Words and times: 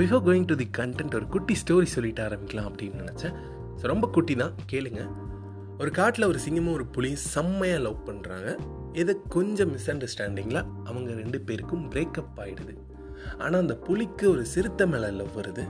Before 0.00 0.22
going 0.26 0.46
to 0.50 0.54
the 0.60 0.66
content 0.78 1.14
ஒரு 1.18 1.26
குட்டி 1.34 1.54
story 1.62 1.88
சொல்லிட்டு 1.94 2.22
ஆரம்பிக்கலாம் 2.26 2.68
அப்படின்னு 2.70 3.00
நினச்சேன். 3.02 3.34
ஸோ 3.78 3.84
ரொம்ப 3.92 4.06
குட்டி 4.16 4.34
தான் 4.42 4.54
கேளுங்க. 4.72 5.02
ஒரு 5.82 5.90
காட்டில் 5.98 6.28
ஒரு 6.30 6.38
சிங்கமும் 6.44 6.76
ஒரு 6.78 6.86
புளியும் 6.94 7.22
செம்மையாக 7.34 7.82
லவ் 7.86 7.98
பண்ணுறாங்க 8.08 8.48
இதை 9.00 9.14
கொஞ்சம் 9.34 9.70
மிஸ் 9.74 9.90
அண்டர்ஸ்டாண்டிங்கில் 9.92 10.60
அவங்க 10.88 11.10
ரெண்டு 11.22 11.38
பேருக்கும் 11.48 11.84
பிரேக்கப் 11.92 12.40
ஆகிடுது 12.44 12.74
ஆனால் 13.42 13.60
அந்த 13.64 13.74
புலிக்கு 13.86 14.24
ஒரு 14.34 14.42
சிறுத்தை 14.52 14.84
மேலே 14.92 15.08
லவ் 15.18 15.36
வருது. 15.40 15.64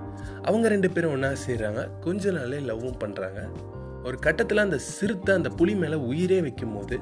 அவங்க 0.48 0.66
ரெண்டு 0.74 0.90
பேரும் 0.94 1.12
ஒன்றா 1.16 1.30
செய்கிறாங்க 1.46 1.82
கொஞ்ச 2.06 2.32
நாளே 2.38 2.60
லவ்வும் 2.70 3.00
பண்ணுறாங்க 3.04 3.40
ஒரு 4.08 4.16
கட்டத்தில் 4.26 4.64
அந்த 4.66 4.78
சிறுத்தை 4.96 5.32
அந்த 5.38 5.52
புலி 5.58 5.74
மேலே 5.82 5.98
உயிரே 6.10 6.40
வைக்கும் 6.46 6.74
போது 6.76 6.98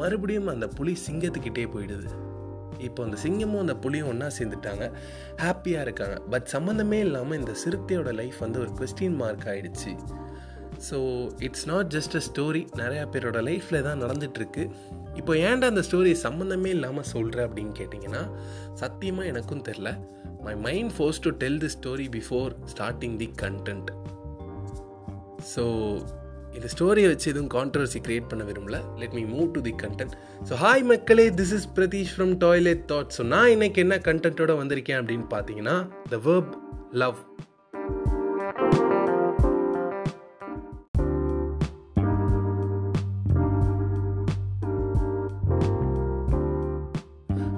மறுபடியும் 0.00 0.52
அந்த 0.54 0.66
புலி 0.78 0.92
சிங்கத்துக்கிட்டே 1.06 1.64
போயிடுது. 1.74 2.08
இப்போ 2.82 3.00
அந்த 3.04 3.16
சிங்கமும் 3.24 3.62
அந்த 3.64 3.74
புலியும் 3.84 4.10
ஒன்றா 4.12 4.28
சேர்ந்துட்டாங்க. 4.38 4.84
ஹாப்பியாக 5.42 5.86
இருக்காங்க. 5.86 6.16
பட் 6.30 6.48
சம்மந்தமே 6.52 6.98
இல்லாமல் 7.06 7.38
இந்த 7.38 7.54
சிறுத்தையோட 7.64 8.12
லைஃப் 8.20 8.38
வந்து 8.40 8.60
ஒரு 8.60 8.72
கொஸ்டின் 8.80 9.18
மார்க் 9.22 9.46
ஆகிடுச்சு 9.52 9.92
so 10.88 10.98
it's 11.38 11.66
not 11.66 11.90
just 11.96 12.16
a 12.16 12.22
story 12.28 12.62
நிறையா 12.76 13.04
பேரோட 13.12 13.40
லைஃப்பில் 13.48 13.82
தான் 13.82 14.00
நடந்துகிட்ருக்கு 14.02 14.62
இப்போ 15.14 15.32
ஏன்டா 15.46 15.66
அந்த 15.72 15.82
ஸ்டோரி 15.88 16.12
சம்மந்தமே 16.22 16.66
இல்லாமல் 16.66 17.08
சொல்கிறேன் 17.12 17.46
அப்படின்னு 17.48 17.74
கேட்டிங்கன்னா 17.80 18.22
சத்தியமாக 18.74 19.26
எனக்கும் 19.26 19.62
தெரில 19.62 19.90
my 20.44 20.54
mind 20.66 20.92
forces 20.96 21.20
to 21.20 21.30
tell 21.42 21.58
the 21.58 21.70
story 21.76 22.06
before 22.08 22.52
starting 22.72 23.16
the 23.16 23.28
content 23.42 23.90
so 25.54 25.64
இந்த 26.54 26.68
ஸ்டோரியை 26.68 27.08
வச்சு 27.08 27.30
எதுவும் 27.32 27.50
கான்ட்ரவர்சி 27.50 28.00
கிரியேட் 28.06 28.28
பண்ண 28.28 28.44
விரும்பல. 28.44 28.78
Let 28.98 29.12
me 29.12 29.24
move 29.24 29.50
to 29.52 29.60
the 29.60 29.74
content 29.82 30.14
so 30.48 30.54
hi 30.54 30.82
மக்களே 30.82 31.30
this 31.30 31.52
is 31.52 31.68
Pratheesh 31.76 32.14
from 32.16 32.34
toilet 32.38 32.84
thought 32.92 33.14
so 33.18 33.24
நான் 33.24 33.50
இன்னைக்கு 33.50 33.80
என்ன 33.82 33.96
கண்டென்ட்டோட 34.04 34.54
வந்திருக்கேன் 34.58 35.00
அப்படின்னு 35.00 35.28
பார்த்தீங்கன்னா 35.30 35.76
த 36.08 36.20
வேர்ப் 36.24 36.52
லவ் 36.94 37.18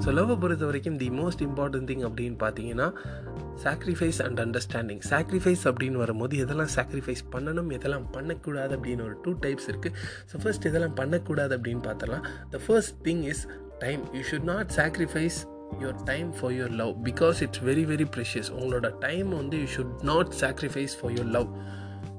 ஸோ 0.04 0.10
லவ்வை 0.12 0.34
பொறுத்த 0.38 0.64
வரைக்கும் 0.66 0.96
தி 0.98 1.06
மோஸ்ட் 1.18 1.42
இம்பார்ட்டன்ட் 1.46 1.86
திங் 1.90 2.02
அப்படின்னு 2.06 2.36
பார்த்தீங்கன்னா 2.42 2.88
சாக்ரிஃபைஸ் 3.64 4.18
அண்ட் 4.24 4.40
அண்டர்ஸ்டாண்டிங் 4.40 5.00
சாக்ரிஃபைஸ் 5.08 5.62
அப்படின்னு 5.70 5.98
வரும்போது 6.02 6.40
எதெல்லாம் 6.44 6.72
சாக்ரிஃபைஸ் 6.74 7.22
பண்ணணும் 7.32 7.70
எதெல்லாம் 7.70 8.06
பண்ணக்கூடாது 8.12 8.72
அப்படின்னு 8.76 9.04
ஒரு 9.04 9.16
டூ 9.24 9.32
டைப்ஸ் 9.42 9.68
இருக்குது 9.68 9.94
ஸோ 10.32 10.40
ஃபர்ஸ்ட் 10.42 10.66
இதெல்லாம் 10.66 10.96
பண்ணக்கூடாது 10.96 11.54
அப்படின்னு 11.58 11.82
பார்த்தலாம் 11.82 12.24
the 12.50 12.60
first 12.66 12.96
thing 13.04 13.22
is 13.24 13.42
time 13.78 14.02
you 14.14 14.22
should 14.30 14.48
not 14.52 14.72
sacrifice 14.76 15.38
your 15.80 15.98
time 16.04 16.28
for 16.32 16.52
your 16.52 16.74
love 16.74 16.92
because 17.04 17.40
it's 17.42 17.62
very 17.64 17.86
very 17.92 18.08
precious 18.16 18.50
உங்களோட 18.58 18.90
டைம் 18.98 19.30
வந்து 19.34 19.58
you 19.58 19.70
should 19.76 19.96
not 20.04 20.32
sacrifice 20.42 20.96
for 21.00 21.12
your 21.12 21.32
love 21.32 21.48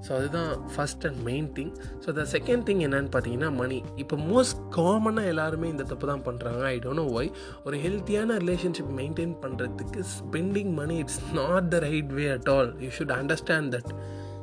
so 0.06 0.12
அதுதான் 0.18 0.52
first 0.74 1.06
and 1.08 1.20
main 1.24 1.48
thing 1.56 1.72
so 2.04 2.12
the 2.14 2.26
second 2.34 2.66
thing 2.68 2.82
என்னன்னு 2.86 3.12
பார்த்தீங்கன்னா 3.14 3.50
மணி 3.54 3.78
இப்போ 3.98 4.18
most 4.26 4.60
காமனாக 4.76 5.32
எல்லாருமே 5.34 5.70
இந்த 5.70 5.86
தப்பு 5.92 6.08
தான் 6.08 6.26
பண்ணுறாங்க 6.26 6.64
ஐ 6.68 6.76
டோன்ட் 6.84 7.02
நோ 7.02 7.08
ஒய் 7.14 7.30
ஒரு 7.64 7.78
ஹெல்த்தியான 7.78 8.38
ரிலேஷன்ஷிப் 8.44 8.92
மெயின்டைன் 9.00 9.34
பண்ணுறதுக்கு 9.44 10.04
spending 10.16 10.74
money 10.74 10.98
it's 10.98 11.22
not 11.34 11.70
the 11.74 11.80
right 11.88 12.14
way 12.14 12.28
at 12.36 12.50
all 12.50 12.72
you 12.80 12.92
should 12.98 13.16
understand 13.18 13.72
that 13.76 13.92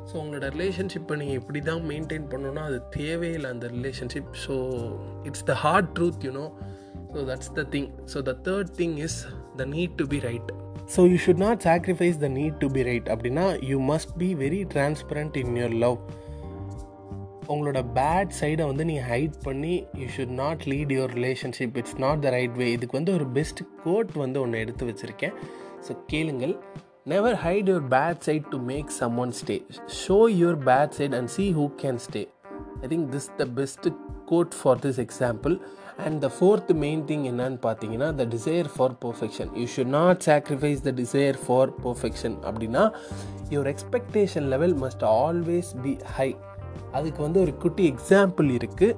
so 0.09 0.13
உங்களோட 0.21 0.47
ரிலேஷன்ஷிப்பை 0.55 1.17
நீங்கள் 1.19 1.39
இப்படி 1.41 1.59
தான் 1.63 1.85
மெயின்டைன் 1.91 2.27
பண்ணணும்னா 2.31 2.63
அது 2.63 2.79
தேவையில்லை 2.97 3.49
அந்த 3.49 3.67
relationship 3.75 4.33
so 4.45 4.55
it's 5.23 5.45
the 5.45 5.55
hard 5.63 5.91
truth 5.97 6.25
you know 6.29 6.45
so 7.13 7.21
that's 7.31 7.53
the 7.53 7.65
thing 7.73 7.89
so 8.13 8.21
the 8.23 8.35
third 8.47 8.73
thing 8.77 8.97
is 9.07 9.17
the 9.57 9.65
need 9.73 9.95
to 9.95 10.07
be 10.07 10.19
right 10.25 10.51
so 10.95 11.01
you 11.11 11.17
should 11.25 11.43
not 11.43 11.61
sacrifice 11.63 12.17
the 12.17 12.27
need 12.27 12.57
to 12.57 12.67
be 12.67 12.83
right 12.83 13.07
அப்படின்னா 13.07 13.45
you 13.65 13.77
must 13.81 14.13
be 14.17 14.35
very 14.35 14.59
transparent 14.73 15.37
in 15.37 15.55
your 15.55 15.77
love 15.77 15.97
உங்களோட 17.47 17.79
bad 17.95 18.33
சைடை 18.41 18.65
வந்து 18.65 18.85
நீங்கள் 18.85 19.07
hide 19.09 19.37
பண்ணி 19.43 19.73
you 19.93 20.05
should 20.17 20.35
not 20.41 20.61
lead 20.63 20.93
your 20.97 21.13
relationship 21.17 21.77
it's 21.77 21.97
not 21.97 22.21
the 22.21 22.29
right 22.29 22.55
way 22.55 22.71
இதுக்கு 22.71 22.97
வந்து 22.97 23.13
ஒரு 23.13 23.27
best 23.27 23.61
code 23.83 24.11
வந்து 24.11 24.41
ஒன்று 24.41 24.59
எடுத்து 24.59 24.85
வச்சுருக்கேன். 24.85 25.33
ஸோ 25.87 25.93
கேளுங்கள். 26.07 26.55
Never 27.03 27.35
hide 27.35 27.69
your 27.71 27.87
bad 27.89 28.19
side 28.19 28.45
to 28.47 28.57
make 28.57 28.89
someone 29.17 29.33
stay 29.41 29.55
show 30.07 30.17
your 30.41 30.59
bad 30.69 30.89
side 30.89 31.15
and 31.15 31.27
see 31.27 31.45
who 31.53 31.65
can 31.81 31.99
stay 32.05 32.21
I 32.81 32.87
think 32.87 33.07
this 33.15 33.27
the 33.37 33.45
best 33.59 33.87
quote 34.25 34.55
for 34.59 34.79
this 34.85 34.99
example 35.05 35.55
and 36.05 36.17
the 36.25 36.29
fourth 36.35 36.71
main 36.83 37.03
thing 37.09 37.25
என்னன்னு 37.31 37.59
பார்த்தீங்கன்னா 37.67 38.09
the 38.21 38.25
desire 38.35 38.69
for 38.75 38.95
perfection 39.05 39.51
you 39.59 39.65
should 39.75 39.93
not 39.99 40.21
sacrifice 40.29 40.83
the 40.87 40.93
desire 41.01 41.39
for 41.45 41.71
perfection 41.85 42.37
அப்படின்னா 42.47 42.83
your 43.53 43.71
expectation 43.73 44.47
level 44.55 44.75
must 44.83 45.05
always 45.23 45.71
be 45.81 45.93
high 46.17 46.29
அதுக்கு 46.91 47.21
வந்து 47.21 47.41
ஒரு 47.41 47.53
குட்டி 47.57 47.83
example 47.93 48.49
இருக்குது 48.59 48.97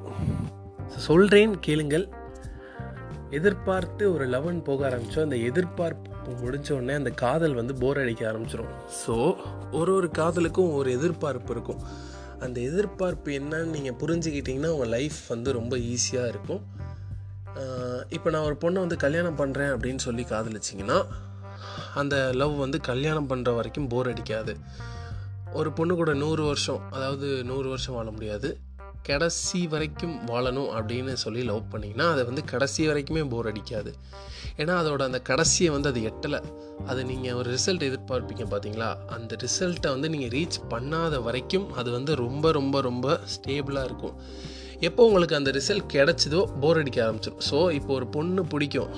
சொல்கிறேன் 1.07 1.53
கேளுங்கள். 1.59 2.05
எதிர்பார்த்து 3.37 4.03
ஒரு 4.13 4.25
லெவன் 4.33 4.59
போக 4.63 4.81
ஆரம்பித்தோம் 4.89 5.25
அந்த 5.27 5.37
எதிர்பார்ப்பு 5.49 6.33
முடிஞ்ச 6.43 6.67
உடனே 6.75 6.93
அந்த 6.93 7.11
காதல் 7.23 7.53
வந்து 7.53 7.73
போர் 7.81 7.99
அடிக்க 8.01 8.21
ஆரம்பிச்சிடும் 8.31 8.73
ஸோ 8.99 9.15
ஒரு 9.71 9.91
ஒரு 9.93 10.07
காதலுக்கும் 10.19 10.71
ஒரு 10.73 10.89
எதிர்பார்ப்பு 10.97 11.51
இருக்கும். 11.55 11.81
அந்த 12.47 12.59
எதிர்பார்ப்பு 12.69 13.31
என்னன்னு 13.39 13.73
நீங்கள் 13.75 13.97
புரிஞ்சுக்கிட்டிங்கன்னா 14.01 14.73
உங்கள் 14.75 14.93
லைஃப் 14.95 15.19
வந்து 15.33 15.49
ரொம்ப 15.59 15.75
ஈஸியாக 15.91 16.31
இருக்கும். 16.33 16.63
இப்போ 18.15 18.29
நான் 18.33 18.47
ஒரு 18.49 18.57
பொண்ணை 18.63 18.79
வந்து 18.83 18.97
கல்யாணம் 19.03 19.39
பண்ணுறேன் 19.41 19.71
அப்படின்னு 19.75 20.01
சொல்லி 20.07 20.23
காதலிச்சிங்கன்னா 20.33 20.99
அந்த 22.01 22.15
லவ் 22.41 22.55
வந்து 22.63 22.77
கல்யாணம் 22.89 23.29
பண்ணுற 23.29 23.49
வரைக்கும் 23.55 23.89
போர் 23.93 24.09
அடிக்காது. 24.11 24.53
ஒரு 25.59 25.69
பொண்ணு 25.77 25.93
கூட 25.99 26.13
நூறு 26.23 26.43
வருஷம் 26.49 26.81
அதாவது 26.95 27.27
நூறு 27.49 27.67
வருஷம் 27.73 27.95
வாழ 27.97 28.09
முடியாது. 28.15 28.49
கடைசி 29.09 29.59
வரைக்கும் 29.73 30.15
வாழணும் 30.29 30.69
அப்படின்னு 30.77 31.13
சொல்லி 31.23 31.41
லவ் 31.49 31.71
பண்ணிங்கன்னா 31.73 32.07
அதை 32.13 32.23
வந்து 32.29 32.43
கடைசி 32.51 32.87
வரைக்குமே 32.89 33.23
போர் 33.33 33.49
அடிக்காது. 33.51 33.91
ஏன்னா 34.61 34.73
அதோட 34.81 35.01
அந்த 35.09 35.19
கடைசியை 35.29 35.69
வந்து 35.75 35.89
அது 35.91 36.01
எட்டலை. 36.09 36.39
அது 36.91 37.01
நீங்கள் 37.11 37.37
ஒரு 37.39 37.49
ரிசல்ட் 37.55 37.87
எதிர்பார்ப்பீங்க 37.89 38.45
பார்த்தீங்களா 38.53 38.89
அந்த 39.17 39.37
ரிசல்ட்டை 39.45 39.91
வந்து 39.95 40.09
நீங்கள் 40.15 40.33
ரீச் 40.37 40.59
பண்ணாத 40.73 41.21
வரைக்கும் 41.27 41.67
அது 41.81 41.91
வந்து 41.91 42.15
ரொம்ப 42.25 42.51
ரொம்ப 42.59 42.81
ரொம்ப 42.81 43.19
ஸ்டேபிளாக 43.35 43.89
இருக்கும். 43.89 44.17
எப்போ 44.87 45.01
உங்களுக்கு 45.07 45.37
அந்த 45.37 45.51
ரிசல்ட் 45.57 45.91
கிடச்சதோ 45.93 46.39
போர் 46.61 46.79
அடிக்க 46.79 46.99
ஆரம்பிச்சிடும் 47.05 47.43
ஸோ 47.49 47.57
இப்போ 47.77 47.91
ஒரு 47.93 48.07
பொண்ணு 48.15 48.41
பிடிக்கும். 48.53 48.89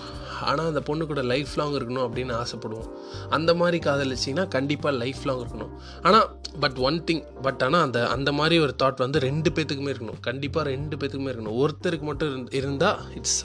ஆனால் 0.50 0.70
அந்த 0.72 0.82
பொண்ணு 0.88 1.04
கூட 1.12 1.22
லைஃப் 1.32 1.54
லாங் 1.60 1.76
இருக்கணும் 1.80 2.06
அப்படின்னு 2.06 2.34
ஆசைப்படுவோம். 2.44 2.90
அந்த 3.38 3.52
மாதிரி 3.60 3.78
காதலிச்சிங்கன்னா 3.88 4.46
கண்டிப்பாக 4.56 4.94
லைஃப் 5.04 5.22
லாங் 5.28 5.42
இருக்கணும். 5.44 5.72
ஆனால் 6.08 6.28
பட் 6.64 6.78
ஒன் 6.88 6.98
திங் 7.08 7.24
பட் 7.42 7.62
ஆனால் 7.66 7.84
அந்த 7.88 8.00
அந்த 8.16 8.30
மாதிரி 8.40 8.56
ஒரு 8.66 8.74
தாட் 8.84 9.04
வந்து 9.06 9.20
ரெண்டு 9.28 9.50
பேத்துக்குமே 9.56 9.92
இருக்கணும். 9.94 10.20
கண்டிப்பாக 10.28 10.64
ரெண்டு 10.70 10.96
பேத்துக்குமே 10.98 11.32
இருக்கணும். 11.34 11.60
ஒருத்தருக்கு 11.64 12.08
மட்டும் 12.12 12.48
இருந்தால் 12.60 13.00
it's 13.20 13.40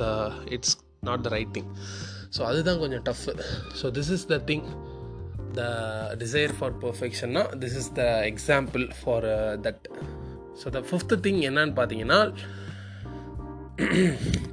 it's 0.56 0.76
not 1.08 1.24
the 1.26 1.30
right 1.36 1.54
thing 1.58 1.70
so 2.36 2.40
அதுதான் 2.48 2.80
கொஞ்சம் 2.82 3.04
tough 3.08 3.32
so 3.80 3.86
this 3.98 4.10
is 4.16 4.26
the 4.32 4.36
thing 4.50 4.64
the 5.58 5.62
desire 6.22 6.52
for 6.58 6.74
பர்ஃபெக்ஷன்னா 6.84 7.42
this 7.62 7.76
is 7.80 7.90
the 7.92 8.04
example 8.32 8.84
for 8.98 9.26
that 9.66 9.82
so 10.62 10.70
the 10.76 10.82
fifth 10.90 11.14
thing 11.26 11.40
என்னன்னு 11.48 11.74
பார்த்தீங்கன்னா 11.78 12.20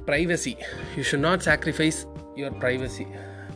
privacy 0.08 0.54
you 0.96 1.02
should 1.10 1.26
not 1.28 1.44
sacrifice 1.48 2.00
your 2.40 2.56
privacy 2.64 3.06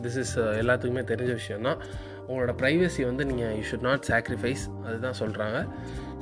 this 0.03 0.19
is 0.22 0.34
எல்லாத்துக்குமே 0.62 1.04
தெரிஞ்ச 1.12 1.32
விஷயம் 1.32 1.69
தான் 1.69 1.81
உங்களோட 2.29 2.53
privacy 2.61 3.03
வந்து 3.05 3.25
நீங்கள் 3.25 3.55
யூ 3.57 3.65
ஷுட் 3.71 3.87
நாட் 3.89 4.05
சாக்ரிஃபைஸ் 4.11 4.65
அதுதான் 4.85 5.19
சொல்கிறாங்க 5.19 5.59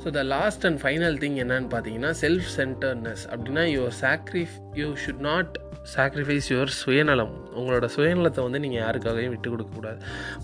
so 0.03 0.09
the 0.11 0.23
last 0.29 0.65
and 0.65 0.79
final 0.83 1.17
thing 1.17 1.37
என்னன்னு 1.43 1.69
பார்த்தீங்கன்னா 1.69 2.11
செல்ஃப் 2.21 2.49
சென்டர்னஸ் 2.57 3.23
அப்படின்னா 3.29 3.65
your 3.73 3.95
sacrif 4.01 4.55
you 4.73 4.87
should 5.05 5.23
not 5.23 5.53
sacrifice 5.93 6.47
your 6.53 6.71
சுயநலம். 6.81 7.33
உங்களோட 7.59 7.87
சுயநலத்தை 7.95 8.41
வந்து 8.47 8.61
நீங்கள் 8.65 8.83
யாருக்காகவும் 8.85 9.33
விட்டு 9.33 9.49
கொடுக்கக்கூடாது 9.53 9.99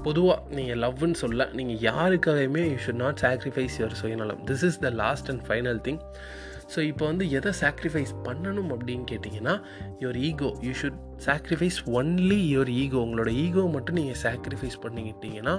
பொதுவாக 0.07 0.55
நீங்கள் 0.57 0.81
லவ்னு 0.83 1.17
சொல்ல 1.23 1.49
நீங்கள் 1.59 1.81
யாருக்காகவுமே 1.89 2.63
you 2.71 2.77
should 2.85 3.01
not 3.05 3.21
sacrifice 3.25 3.77
your 3.81 3.97
சுயநலம். 4.03 4.41
This 4.51 4.65
is 4.69 4.79
the 4.85 4.91
last 5.03 5.31
and 5.33 5.43
final 5.49 5.81
thing 5.87 6.01
so 6.73 6.79
இப்போ 6.89 7.03
வந்து 7.09 7.25
எதை 7.37 7.51
சாக்ரிஃபைஸ் 7.61 8.11
பண்ணணும் 8.25 8.67
அப்படின்னு 8.73 9.05
கேட்டிங்கன்னா 9.11 9.55
your 10.01 10.19
ego 10.27 10.49
you 10.65 10.73
should 10.81 10.99
sacrifice 11.27 11.79
only 11.99 12.37
your 12.51 12.71
ego 12.81 12.99
உங்களோட 13.05 13.31
ஈகோ 13.45 13.63
மட்டும் 13.75 13.97
நீங்கள் 13.99 14.19
சாக்ரிஃபைஸ் 14.25 14.77
பண்ணிக்கிட்டீங்கன்னா 14.83 15.55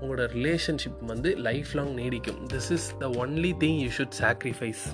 உங்களோட 0.00 0.26
ரிலேஷன்ஷிப் 0.36 0.98
வந்து 1.12 1.32
லைஃப் 1.48 1.72
லாங் 1.80 1.94
நீடிக்கும். 2.00 2.40
This 2.54 2.70
is 2.78 2.88
the 3.02 3.08
only 3.24 3.52
thing 3.64 3.78
you 3.84 3.90
should 3.98 4.18
sacrifice 4.22 4.84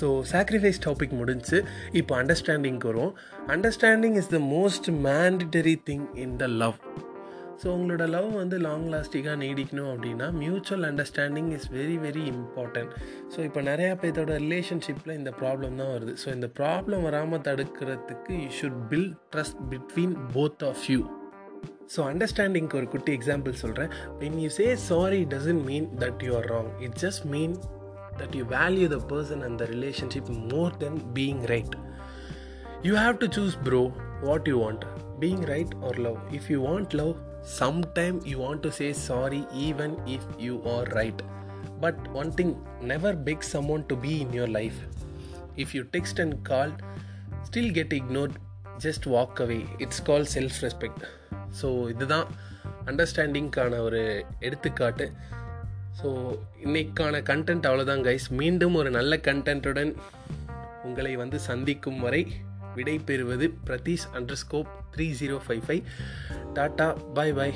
so 0.00 0.08
sacrifice 0.32 0.80
topic 0.86 1.16
முடிஞ்சு 1.20 1.58
இப்போ 2.00 2.12
அண்டர்ஸ்டாண்டிங்க்கு 2.20 2.88
வரும். 2.92 3.12
Understanding 3.54 4.16
is 4.22 4.32
the 4.36 4.40
most 4.54 4.88
mandatory 5.08 5.76
thing 5.90 6.06
in 6.24 6.36
the 6.42 6.46
love 6.62 6.78
so 7.62 7.66
உங்களோட 7.74 8.04
லவ் 8.14 8.28
வந்து 8.40 8.56
லாங் 8.58 8.86
லாஸ்டிங்காக 8.94 9.36
நீடிக்கணும் 9.42 9.90
அப்படின்னா 9.90 10.26
mutual 10.40 10.86
understanding 10.88 11.50
is 11.56 11.68
very 11.76 11.96
very 12.06 12.24
important 12.32 12.92
so 13.34 13.38
இப்போ 13.48 13.60
நிறையா 13.62 13.92
பேர்த்தோட 14.00 14.32
ரிலேஷன்ஷிப்பில் 14.44 15.14
இந்த 15.18 15.32
ப்ராப்ளம் 15.40 15.76
தான் 15.80 15.92
வருது. 15.94 16.14
ஸோ 16.22 16.28
இந்த 16.34 16.48
ப்ராப்ளம் 16.60 17.04
வராமல் 17.08 17.44
தடுக்கிறதுக்கு 17.48 18.32
you 18.42 18.48
should 18.60 18.80
build 18.92 19.14
trust 19.34 19.60
between 19.70 20.16
both 20.34 20.64
of 20.70 20.84
you 20.92 21.00
so 21.94 22.00
அண்டர்ஸ்டாண்டிங்க்கு 22.10 22.78
ஒரு 22.80 22.88
குட்டி 22.88 23.12
எக்ஸாம்பிள் 23.18 23.54
சொல்கிறேன் 23.62 23.90
when 24.20 24.38
you 24.44 24.50
say 24.58 24.66
sorry 24.90 25.22
doesn't 25.34 25.64
mean 25.70 25.88
that 26.04 26.22
you 26.28 26.32
are 26.40 26.48
wrong 26.54 26.70
it 26.86 26.98
just 27.04 27.24
mean 27.26 27.54
that 28.19 28.35
you 28.39 28.43
value 28.57 28.87
the 28.95 28.99
person 29.11 29.43
and 29.47 29.57
the 29.61 29.67
relationship 29.75 30.31
more 30.53 30.75
than 30.83 30.99
being 31.17 31.41
right 31.53 31.75
you 32.87 32.93
have 33.03 33.17
to 33.23 33.29
choose 33.37 33.57
bro 33.67 33.81
what 34.27 34.47
you 34.51 34.57
want 34.65 34.85
being 35.23 35.43
right 35.53 35.73
or 35.87 35.99
love 36.07 36.19
if 36.39 36.49
you 36.53 36.59
want 36.69 36.95
love 37.01 37.15
sometime 37.59 38.15
you 38.29 38.37
want 38.37 38.61
to 38.63 38.71
say 38.71 38.87
sorry 38.93 39.45
even 39.57 39.91
if 40.07 40.23
you 40.37 40.55
are 40.65 40.83
right 40.97 41.19
but 41.83 41.95
one 42.11 42.31
thing 42.31 42.49
never 42.83 43.13
beg 43.27 43.43
someone 43.43 43.83
to 43.85 43.95
be 43.95 44.21
in 44.23 44.33
your 44.33 44.47
life 44.57 44.79
if 45.63 45.73
you 45.75 45.83
text 45.95 46.19
and 46.19 46.43
call 46.43 46.71
still 47.43 47.69
get 47.71 47.93
ignored 47.93 48.33
just 48.79 49.05
walk 49.07 49.39
away 49.39 49.61
it's 49.79 49.99
called 49.99 50.29
self 50.29 50.57
respect 50.67 50.99
so 51.59 51.67
இதுதான் 51.93 52.27
அண்டர்ஸ்டாண்டிங்க்கான 52.85 53.77
ஒரு 53.79 54.01
எடுத்துக்காட்டு 54.39 55.05
so 55.98 56.08
இன்னைக்கான 56.64 57.20
content 57.22 57.66
அவ்வளோதான் 57.66 58.04
guys 58.06 58.26
மீண்டும் 58.32 58.74
ஒரு 58.74 58.90
நல்ல 58.90 59.16
கண்டென்ட்டுடன் 59.26 59.92
உங்களை 60.84 61.12
வந்து 61.16 61.38
சந்திக்கும் 61.40 62.00
வரை 62.00 62.22
விடை 62.74 62.96
பெறுவது 63.04 63.46
Pratheesh 63.66 64.08
underscore 64.14 64.70
three 64.94 65.06
zero 65.20 65.38
five 65.46 65.62
five 65.66 65.82
tata 66.54 66.86
bye 67.14 67.34
bye 67.34 67.54